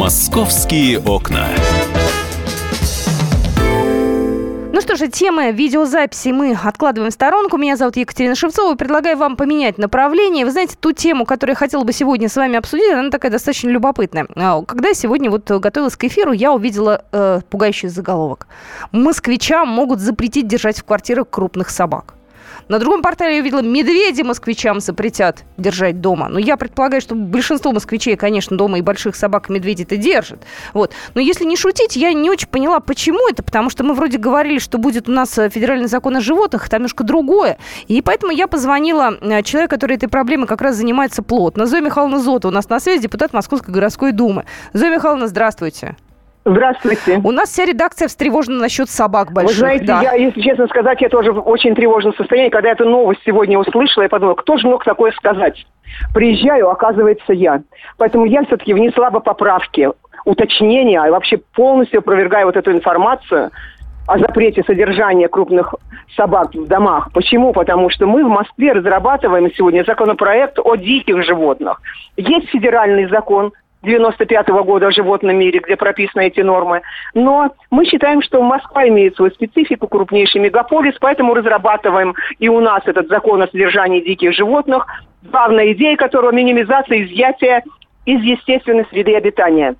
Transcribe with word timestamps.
Московские 0.00 0.98
окна. 0.98 1.48
Ну 4.72 4.80
что 4.80 4.96
же, 4.96 5.08
темы 5.08 5.52
видеозаписи 5.52 6.30
мы 6.30 6.54
откладываем 6.54 7.10
в 7.10 7.14
сторонку. 7.14 7.58
Меня 7.58 7.76
зовут 7.76 7.98
Екатерина 7.98 8.34
Шевцова. 8.34 8.76
Предлагаю 8.76 9.18
вам 9.18 9.36
поменять 9.36 9.76
направление. 9.76 10.46
Вы 10.46 10.52
знаете, 10.52 10.74
ту 10.80 10.92
тему, 10.92 11.26
которую 11.26 11.52
я 11.52 11.58
хотела 11.58 11.84
бы 11.84 11.92
сегодня 11.92 12.30
с 12.30 12.36
вами 12.36 12.56
обсудить, 12.56 12.90
она 12.90 13.10
такая 13.10 13.30
достаточно 13.30 13.68
любопытная. 13.68 14.26
А, 14.36 14.62
когда 14.62 14.94
сегодня 14.94 15.30
вот 15.30 15.50
готовилась 15.50 15.98
к 15.98 16.04
эфиру, 16.04 16.32
я 16.32 16.54
увидела 16.54 17.04
э, 17.12 17.40
пугающий 17.50 17.90
заголовок. 17.90 18.46
Москвичам 18.92 19.68
могут 19.68 20.00
запретить 20.00 20.48
держать 20.48 20.78
в 20.78 20.84
квартирах 20.84 21.28
крупных 21.28 21.68
собак. 21.68 22.14
На 22.68 22.78
другом 22.78 23.02
портале 23.02 23.36
я 23.36 23.40
увидела, 23.42 23.60
медведи 23.60 24.22
москвичам 24.22 24.80
запретят 24.80 25.44
держать 25.56 26.00
дома. 26.00 26.28
Но 26.28 26.38
я 26.38 26.56
предполагаю, 26.56 27.00
что 27.00 27.14
большинство 27.14 27.72
москвичей, 27.72 28.16
конечно, 28.16 28.56
дома 28.56 28.78
и 28.78 28.82
больших 28.82 29.16
собак 29.16 29.50
и 29.50 29.52
медведей-то 29.52 29.96
держат. 29.96 30.40
Вот. 30.72 30.92
Но 31.14 31.20
если 31.20 31.44
не 31.44 31.56
шутить, 31.56 31.96
я 31.96 32.12
не 32.12 32.30
очень 32.30 32.48
поняла, 32.48 32.80
почему 32.80 33.28
это, 33.28 33.42
потому 33.42 33.70
что 33.70 33.84
мы 33.84 33.94
вроде 33.94 34.18
говорили, 34.18 34.58
что 34.58 34.78
будет 34.78 35.08
у 35.08 35.12
нас 35.12 35.36
э, 35.38 35.48
федеральный 35.48 35.88
закон 35.88 36.16
о 36.16 36.20
животных, 36.20 36.68
там 36.68 36.80
немножко 36.80 37.04
другое. 37.04 37.58
И 37.88 38.02
поэтому 38.02 38.32
я 38.32 38.46
позвонила 38.46 39.16
э, 39.20 39.42
человеку, 39.42 39.70
который 39.70 39.96
этой 39.96 40.08
проблемой 40.08 40.46
как 40.46 40.60
раз 40.60 40.76
занимается 40.76 41.22
плотно. 41.22 41.66
Зоя 41.66 41.80
Михайловна 41.80 42.18
Зота 42.20 42.48
у 42.48 42.50
нас 42.50 42.68
на 42.68 42.80
связи, 42.80 43.02
депутат 43.02 43.32
Московской 43.32 43.72
городской 43.72 44.12
думы. 44.12 44.44
Зоя 44.72 44.94
Михайловна, 44.94 45.28
здравствуйте. 45.28 45.96
Здравствуйте. 46.50 47.20
У 47.22 47.30
нас 47.30 47.48
вся 47.48 47.64
редакция 47.64 48.08
встревожена 48.08 48.58
насчет 48.58 48.90
собак 48.90 49.32
больших. 49.32 49.52
Вы 49.52 49.60
знаете, 49.60 49.84
да. 49.84 50.00
я, 50.02 50.14
если 50.14 50.40
честно 50.40 50.66
сказать, 50.66 51.00
я 51.00 51.08
тоже 51.08 51.32
в 51.32 51.48
очень 51.48 51.76
тревожном 51.76 52.12
состоянии. 52.14 52.50
Когда 52.50 52.70
эту 52.70 52.88
новость 52.88 53.20
сегодня 53.24 53.56
услышала, 53.56 54.02
я 54.02 54.08
подумала, 54.08 54.34
кто 54.34 54.56
же 54.56 54.66
мог 54.66 54.82
такое 54.84 55.12
сказать? 55.12 55.64
Приезжаю, 56.12 56.68
оказывается, 56.68 57.32
я. 57.32 57.62
Поэтому 57.98 58.24
я 58.24 58.42
все-таки 58.44 58.74
внесла 58.74 59.10
бы 59.10 59.20
поправки, 59.20 59.88
уточнения, 60.24 61.04
и 61.06 61.10
вообще 61.10 61.38
полностью 61.54 62.00
опровергаю 62.00 62.46
вот 62.46 62.56
эту 62.56 62.72
информацию 62.72 63.50
о 64.08 64.18
запрете 64.18 64.64
содержания 64.66 65.28
крупных 65.28 65.72
собак 66.16 66.52
в 66.52 66.66
домах. 66.66 67.10
Почему? 67.12 67.52
Потому 67.52 67.90
что 67.90 68.06
мы 68.06 68.24
в 68.24 68.28
Москве 68.28 68.72
разрабатываем 68.72 69.52
сегодня 69.54 69.84
законопроект 69.84 70.58
о 70.58 70.74
диких 70.74 71.22
животных. 71.22 71.80
Есть 72.16 72.48
федеральный 72.48 73.08
закон, 73.08 73.52
95 73.82 74.48
-го 74.48 74.64
года 74.64 74.88
о 74.88 74.90
животном 74.90 75.36
мире, 75.36 75.60
где 75.60 75.76
прописаны 75.76 76.26
эти 76.26 76.40
нормы. 76.40 76.82
Но 77.14 77.54
мы 77.70 77.86
считаем, 77.86 78.22
что 78.22 78.42
Москва 78.42 78.86
имеет 78.88 79.16
свою 79.16 79.30
специфику, 79.32 79.88
крупнейший 79.88 80.40
мегаполис, 80.40 80.94
поэтому 81.00 81.34
разрабатываем 81.34 82.14
и 82.38 82.48
у 82.48 82.60
нас 82.60 82.82
этот 82.86 83.08
закон 83.08 83.42
о 83.42 83.48
содержании 83.48 84.00
диких 84.00 84.34
животных. 84.34 84.86
Главная 85.22 85.72
идея 85.72 85.96
которого– 85.96 86.30
минимизация 86.32 87.04
изъятия 87.04 87.62
из 88.04 88.22
естественной 88.22 88.86
среды 88.90 89.14
обитания. 89.16 89.76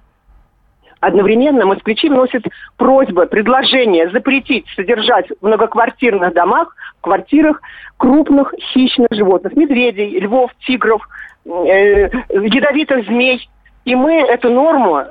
Одновременно 1.01 1.65
москвичи 1.65 2.11
вносят 2.11 2.45
просьбы, 2.77 3.27
предложения 3.27 4.11
запретить 4.11 4.67
содержать 4.77 5.29
в 5.29 5.47
многоквартирных 5.47 6.35
домах, 6.35 6.75
квартирах 7.01 7.63
крупных 7.97 8.53
хищных 8.73 9.09
животных. 9.11 9.57
Медведей, 9.57 10.21
львов, 10.21 10.51
тигров, 10.67 11.03
э, 11.47 12.11
ядовитых 12.31 13.07
змей– 13.07 13.49
и 13.85 13.95
мы 13.95 14.15
эту 14.15 14.51
норму 14.51 15.05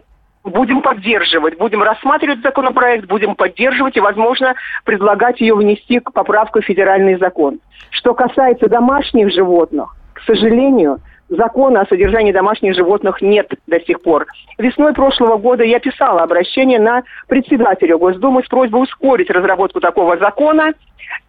будем 0.44 0.82
поддерживать, 0.82 1.58
будем 1.58 1.84
рассматривать 1.84 2.42
законопроект, 2.42 3.06
будем 3.06 3.36
поддерживать 3.36 3.98
и, 3.98 4.02
возможно, 4.02 4.56
предлагать 4.86 5.42
ее 5.42 5.56
внести 5.56 6.00
к 6.00 6.12
поправку 6.12 6.62
в 6.62 6.66
федеральный 6.66 7.18
закон. 7.18 7.60
Что 7.92 8.14
касается 8.14 8.68
домашних 8.68 9.32
животных, 9.32 9.96
к 10.14 10.22
сожалению, 10.22 11.00
закона 11.30 11.82
о 11.82 11.88
содержании 11.88 12.32
домашних 12.32 12.76
животных 12.76 13.22
нет 13.22 13.52
до 13.68 13.80
сих 13.82 14.02
пор. 14.02 14.26
Весной 14.58 14.94
прошлого 14.94 15.38
года 15.38 15.64
я 15.64 15.80
писала 15.80 16.22
обращение 16.22 16.80
на 16.80 17.04
председателя 17.28 17.98
Госдумы 17.98 18.44
с 18.44 18.48
просьбой 18.48 18.84
ускорить 18.84 19.30
разработку 19.30 19.80
такого 19.80 20.18
закона 20.18 20.74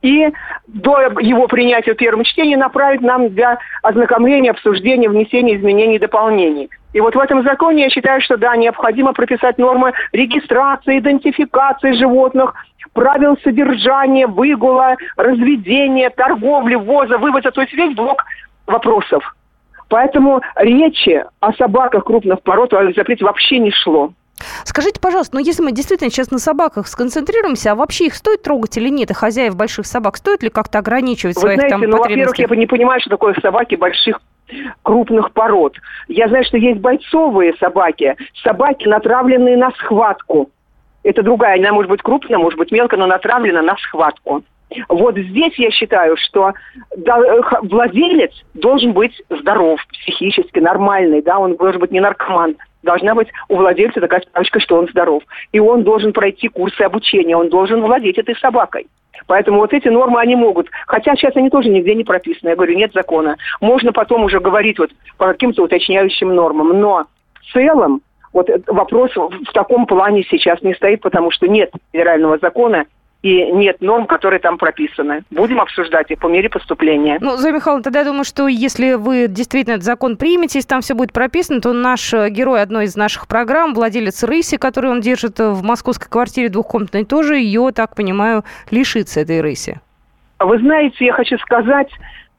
и 0.02 0.28
до 0.66 1.00
его 1.20 1.46
принятия 1.46 1.94
в 1.94 1.96
первом 1.96 2.24
чтении 2.24 2.56
направить 2.56 3.02
нам 3.02 3.28
для 3.30 3.58
ознакомления, 3.82 4.50
обсуждения, 4.50 5.08
внесения 5.08 5.56
изменений 5.56 5.96
и 5.96 6.00
дополнений. 6.00 6.70
И 6.92 7.00
вот 7.00 7.14
в 7.14 7.18
этом 7.18 7.42
законе 7.42 7.84
я 7.84 7.90
считаю, 7.90 8.20
что 8.20 8.36
да, 8.36 8.56
необходимо 8.56 9.12
прописать 9.12 9.58
нормы 9.58 9.92
регистрации, 10.12 10.98
идентификации 10.98 11.92
животных, 11.92 12.54
правил 12.92 13.36
содержания, 13.44 14.26
выгула, 14.26 14.96
разведения, 15.16 16.10
торговли, 16.10 16.74
ввоза, 16.74 17.18
вывоза, 17.18 17.50
то 17.50 17.60
есть 17.60 17.72
весь 17.74 17.94
блок 17.94 18.24
вопросов. 18.66 19.34
Поэтому 19.90 20.40
речи 20.54 21.22
о 21.40 21.52
собаках 21.54 22.04
крупных 22.04 22.40
пород 22.42 22.70
запрете 22.96 23.24
вообще 23.24 23.58
не 23.58 23.72
шло. 23.72 24.12
Скажите, 24.64 25.00
пожалуйста, 25.00 25.36
ну 25.36 25.42
если 25.44 25.62
мы 25.62 25.72
действительно 25.72 26.10
сейчас 26.10 26.30
на 26.30 26.38
собаках 26.38 26.86
сконцентрируемся, 26.86 27.72
а 27.72 27.74
вообще 27.74 28.06
их 28.06 28.14
стоит 28.14 28.42
трогать 28.42 28.76
или 28.78 28.88
нет, 28.88 29.10
и 29.10 29.14
хозяев 29.14 29.56
больших 29.56 29.86
собак, 29.86 30.16
стоит 30.16 30.42
ли 30.42 30.48
как-то 30.48 30.78
ограничивать 30.78 31.34
Вы 31.36 31.40
своих 31.42 31.58
знаете, 31.58 31.74
там 31.74 31.80
ну, 31.82 31.98
потребностей? 31.98 32.44
во-первых, 32.44 32.50
я 32.50 32.56
не 32.56 32.66
понимаю, 32.66 33.00
что 33.00 33.10
такое 33.10 33.34
собаки 33.42 33.74
больших 33.74 34.20
крупных 34.82 35.32
пород. 35.32 35.76
Я 36.08 36.28
знаю, 36.28 36.44
что 36.44 36.56
есть 36.56 36.80
бойцовые 36.80 37.54
собаки, 37.58 38.16
собаки, 38.42 38.86
натравленные 38.86 39.56
на 39.56 39.72
схватку. 39.72 40.50
Это 41.02 41.22
другая, 41.22 41.58
она 41.58 41.72
может 41.72 41.90
быть 41.90 42.02
крупная, 42.02 42.38
может 42.38 42.58
быть 42.58 42.70
мелкая, 42.70 42.98
но 42.98 43.06
натравлена 43.06 43.60
на 43.62 43.76
схватку. 43.76 44.44
Вот 44.88 45.16
здесь 45.16 45.54
я 45.58 45.70
считаю, 45.70 46.16
что 46.16 46.52
владелец 47.62 48.32
должен 48.54 48.92
быть 48.92 49.20
здоров, 49.28 49.80
психически 49.92 50.58
нормальный, 50.58 51.22
да, 51.22 51.38
он 51.38 51.56
должен 51.56 51.80
быть 51.80 51.90
не 51.90 52.00
наркоман, 52.00 52.56
должна 52.82 53.14
быть 53.14 53.28
у 53.48 53.56
владельца 53.56 54.00
такая 54.00 54.20
справочка, 54.20 54.60
что 54.60 54.76
он 54.76 54.88
здоров. 54.88 55.22
И 55.52 55.58
он 55.58 55.82
должен 55.82 56.12
пройти 56.12 56.48
курсы 56.48 56.82
обучения, 56.82 57.36
он 57.36 57.48
должен 57.48 57.80
владеть 57.80 58.18
этой 58.18 58.36
собакой. 58.36 58.86
Поэтому 59.26 59.58
вот 59.58 59.72
эти 59.72 59.88
нормы 59.88 60.20
они 60.20 60.34
могут. 60.34 60.68
Хотя 60.86 61.14
сейчас 61.14 61.36
они 61.36 61.50
тоже 61.50 61.68
нигде 61.68 61.94
не 61.94 62.04
прописаны. 62.04 62.50
Я 62.50 62.56
говорю, 62.56 62.76
нет 62.76 62.92
закона. 62.94 63.36
Можно 63.60 63.92
потом 63.92 64.24
уже 64.24 64.40
говорить 64.40 64.78
вот 64.78 64.90
по 65.18 65.26
каким-то 65.26 65.64
уточняющим 65.64 66.34
нормам. 66.34 66.80
Но 66.80 67.06
в 67.34 67.52
целом 67.52 68.00
вот 68.32 68.48
вопрос 68.66 69.10
в 69.14 69.52
таком 69.52 69.86
плане 69.86 70.24
сейчас 70.30 70.62
не 70.62 70.74
стоит, 70.74 71.00
потому 71.02 71.30
что 71.30 71.48
нет 71.48 71.70
федерального 71.92 72.38
закона, 72.38 72.86
и 73.22 73.52
нет 73.52 73.80
норм, 73.80 74.06
которые 74.06 74.40
там 74.40 74.56
прописаны. 74.56 75.22
Будем 75.30 75.60
обсуждать 75.60 76.10
их 76.10 76.18
по 76.18 76.26
мере 76.26 76.48
поступления. 76.48 77.18
Ну, 77.20 77.36
Зоя 77.36 77.52
Михайловна, 77.52 77.82
тогда 77.82 78.00
я 78.00 78.04
думаю, 78.06 78.24
что 78.24 78.48
если 78.48 78.94
вы 78.94 79.26
действительно 79.28 79.74
этот 79.74 79.84
закон 79.84 80.16
примете, 80.16 80.58
если 80.58 80.68
там 80.68 80.80
все 80.80 80.94
будет 80.94 81.12
прописано, 81.12 81.60
то 81.60 81.72
наш 81.72 82.14
э, 82.14 82.30
герой 82.30 82.62
одной 82.62 82.84
из 82.84 82.96
наших 82.96 83.28
программ, 83.28 83.74
владелец 83.74 84.24
рыси, 84.24 84.56
который 84.56 84.90
он 84.90 85.00
держит 85.00 85.38
в 85.38 85.62
московской 85.62 86.08
квартире 86.08 86.48
двухкомнатной, 86.48 87.04
тоже 87.04 87.36
ее, 87.36 87.72
так 87.72 87.94
понимаю, 87.94 88.44
лишится 88.70 89.20
этой 89.20 89.40
рыси. 89.42 89.80
Вы 90.38 90.58
знаете, 90.58 91.04
я 91.04 91.12
хочу 91.12 91.36
сказать, 91.38 91.90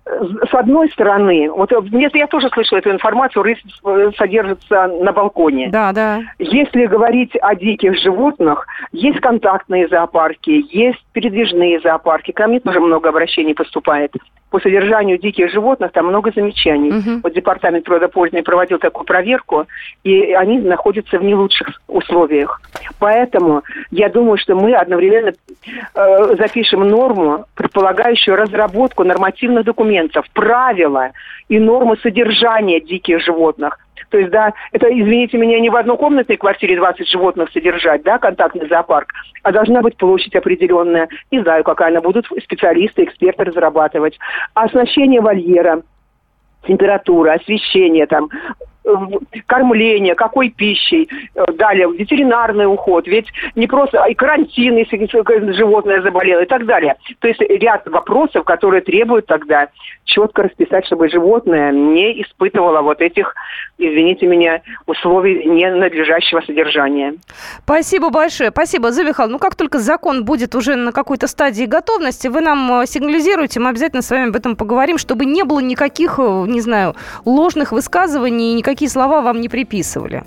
с 0.05 0.53
одной 0.53 0.89
стороны, 0.91 1.49
вот 1.51 1.71
нет, 1.91 2.15
я 2.15 2.27
тоже 2.27 2.49
слышала 2.49 2.79
эту 2.79 2.91
информацию, 2.91 3.43
рысь 3.43 3.61
э, 3.85 4.11
содержится 4.17 4.87
на 4.87 5.13
балконе. 5.13 5.69
Да, 5.69 5.91
да. 5.93 6.21
Если 6.39 6.85
говорить 6.87 7.35
о 7.41 7.55
диких 7.55 7.97
животных, 7.99 8.65
есть 8.91 9.19
контактные 9.19 9.87
зоопарки, 9.87 10.65
есть 10.75 11.03
передвижные 11.13 11.79
зоопарки. 11.81 12.31
Ко 12.31 12.47
мне 12.47 12.59
тоже 12.59 12.79
много 12.79 13.09
обращений 13.09 13.53
поступает 13.53 14.11
по 14.51 14.59
содержанию 14.59 15.17
диких 15.17 15.49
животных 15.49 15.91
там 15.93 16.07
много 16.07 16.31
замечаний. 16.35 16.91
Угу. 16.91 17.21
Вот 17.23 17.33
департамент 17.33 17.85
природопользования 17.85 18.43
проводил 18.43 18.77
такую 18.77 19.05
проверку, 19.05 19.65
и 20.03 20.33
они 20.33 20.59
находятся 20.59 21.17
в 21.17 21.23
не 21.23 21.33
лучших 21.33 21.81
условиях. 21.87 22.61
Поэтому 22.99 23.63
я 23.91 24.09
думаю, 24.09 24.37
что 24.37 24.55
мы 24.55 24.73
одновременно 24.73 25.31
э, 25.95 26.35
запишем 26.37 26.87
норму, 26.87 27.45
предполагающую 27.55 28.35
разработку 28.35 29.05
нормативных 29.05 29.63
документов, 29.63 30.25
правила 30.33 31.11
и 31.47 31.57
нормы 31.57 31.97
содержания 32.03 32.81
диких 32.81 33.21
животных– 33.21 33.79
то 34.09 34.17
есть, 34.17 34.31
да, 34.31 34.53
это, 34.71 34.87
извините 34.87 35.37
меня, 35.37 35.59
не 35.59 35.69
в 35.69 35.75
однокомнатной 35.75 36.37
квартире 36.37 36.77
20 36.77 37.07
животных 37.07 37.49
содержать, 37.51 38.03
да, 38.03 38.17
контактный 38.17 38.67
зоопарк, 38.67 39.13
а 39.43 39.51
должна 39.51 39.81
быть 39.81 39.97
площадь 39.97 40.35
определенная. 40.35 41.09
Не 41.31 41.41
знаю, 41.41 41.63
какая 41.63 41.89
она, 41.89 42.01
будут 42.01 42.27
специалисты, 42.43 43.03
эксперты 43.03 43.43
разрабатывать. 43.45 44.17
Оснащение 44.53 45.21
вольера, 45.21 45.81
температура, 46.67 47.33
освещение, 47.33 48.05
там, 48.07 48.29
кормление, 49.45 50.15
какой 50.15 50.49
пищей, 50.49 51.09
э, 51.35 51.45
далее 51.53 51.87
ветеринарный 51.91 52.65
уход, 52.65 53.07
ведь 53.07 53.27
не 53.55 53.67
просто 53.67 54.03
и 54.05 54.13
карантин, 54.13 54.77
если 54.77 55.07
животное 55.53 56.01
заболело 56.01 56.41
и 56.41 56.45
так 56.45 56.65
далее. 56.65 56.95
То 57.19 57.27
есть 57.27 57.41
ряд 57.41 57.87
вопросов, 57.87 58.43
которые 58.43 58.81
требуют 58.81 59.27
тогда 59.27 59.67
четко 60.05 60.43
расписать, 60.43 60.85
чтобы 60.85 61.09
животное 61.09 61.71
не 61.71 62.21
испытывало 62.21 62.81
вот 62.81 63.01
этих, 63.01 63.35
извините 63.77 64.25
меня, 64.25 64.61
условий 64.85 65.45
ненадлежащего 65.45 66.41
содержания. 66.41 67.15
Спасибо 67.63 68.09
большое. 68.09 68.51
Спасибо, 68.51 68.89
Михайловна. 68.89 69.33
Ну, 69.33 69.39
как 69.39 69.55
только 69.55 69.79
закон 69.79 70.25
будет 70.25 70.55
уже 70.55 70.75
на 70.75 70.91
какой-то 70.91 71.27
стадии 71.27 71.65
готовности, 71.65 72.27
вы 72.27 72.41
нам 72.41 72.81
э, 72.81 72.85
сигнализируете, 72.85 73.59
мы 73.59 73.69
обязательно 73.69 74.01
с 74.01 74.09
вами 74.09 74.29
об 74.29 74.35
этом 74.35 74.55
поговорим, 74.55 74.97
чтобы 74.97 75.25
не 75.25 75.43
было 75.43 75.59
никаких, 75.59 76.19
э, 76.19 76.45
не 76.47 76.61
знаю, 76.61 76.95
ложных 77.25 77.71
высказываний, 77.71 78.53
никаких 78.53 78.70
какие 78.71 78.89
слова 78.89 79.21
вам 79.21 79.41
не 79.41 79.49
приписывали? 79.49 80.23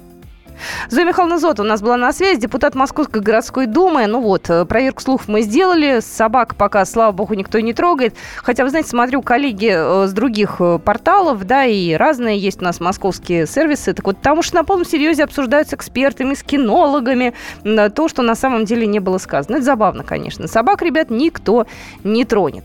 Зоя 0.89 1.05
Михайловна 1.05 1.39
Зота 1.39 1.63
у 1.63 1.67
нас 1.67 1.83
была 1.83 1.97
на 1.97 2.13
связи, 2.13 2.41
депутат 2.41 2.75
Московской 2.75 3.21
городской 3.21 3.67
думы. 3.67 4.07
Ну 4.07 4.21
вот, 4.21 4.49
э, 4.51 4.65
проверку 4.65 5.03
слухов 5.03 5.29
мы 5.29 5.43
сделали. 5.43 6.01
Собак 6.01 6.55
пока, 6.55 6.85
слава 6.85 7.13
богу, 7.13 7.35
никто 7.35 7.59
не 7.61 7.73
трогает. 7.73 8.15
Хотя, 8.37 8.65
вы 8.65 8.71
знаете, 8.71 8.89
смотрю, 8.89 9.23
коллеги 9.23 9.73
э, 9.75 10.07
с 10.07 10.13
других 10.13 10.57
э, 10.61 10.79
порталов, 10.79 11.45
да, 11.45 11.65
и 11.65 11.95
разные 11.95 12.39
есть 12.39 12.61
у 12.61 12.65
нас 12.65 12.81
московские 12.81 13.47
сервисы. 13.47 13.95
Так 13.95 14.07
вот, 14.07 14.21
там 14.21 14.39
уж 14.39 14.53
на 14.53 14.65
полном 14.65 14.87
серьезе 14.87 15.25
обсуждают 15.25 15.69
с 15.69 15.75
экспертами, 15.75 16.35
с 16.35 16.43
кинологами 16.43 17.35
то, 17.65 18.09
что 18.09 18.23
на 18.23 18.35
самом 18.35 18.65
деле 18.65 18.87
не 18.87 19.01
было 19.01 19.19
сказано. 19.19 19.57
Это 19.57 19.65
забавно, 19.65 20.05
конечно. 20.05 20.47
Собак, 20.47 20.83
ребят, 20.83 21.11
никто 21.11 21.67
не 22.05 22.25
тронет. 22.25 22.65